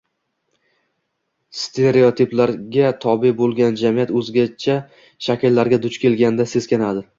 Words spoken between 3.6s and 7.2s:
jamiyat o‘zgacha shakllarga duch kelganda seskanadi